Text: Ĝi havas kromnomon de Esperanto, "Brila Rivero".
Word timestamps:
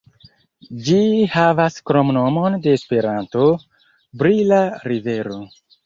Ĝi 0.87 0.97
havas 1.33 1.77
kromnomon 1.91 2.59
de 2.65 2.75
Esperanto, 2.81 3.47
"Brila 4.23 4.63
Rivero". 4.91 5.43